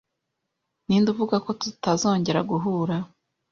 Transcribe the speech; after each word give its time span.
Ninde 0.85 1.07
uvuga 1.13 1.35
ko 1.45 1.49
tutazongera 1.61 2.39
guhura? 2.49 2.95